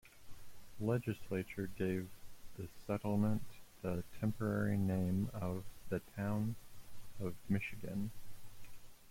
The 0.79 0.85
legislature 0.87 1.69
gave 1.77 2.07
the 2.57 2.67
settlement 2.87 3.43
the 3.83 4.03
temporary 4.19 4.75
name 4.75 5.29
of 5.31 5.63
the 5.89 5.99
"Town 6.15 6.55
of 7.19 7.35
Michigan". 7.47 8.09